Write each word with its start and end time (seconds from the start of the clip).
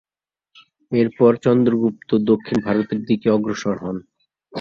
এরপর 0.91 1.31
চন্দ্রগুপ্ত 1.43 2.09
দক্ষিণ 2.29 2.57
ভারতের 2.67 2.99
দিকে 3.07 3.27
অগ্রসর 3.29 3.75
হন। 3.83 3.97